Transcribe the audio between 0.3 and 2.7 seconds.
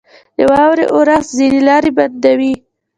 •د واورې اورښت ځینې لارې بندوي.